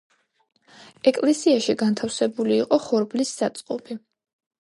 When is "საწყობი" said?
3.43-3.99